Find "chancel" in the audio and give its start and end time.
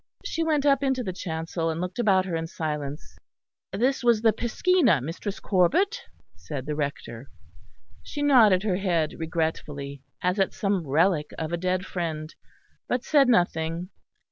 1.13-1.69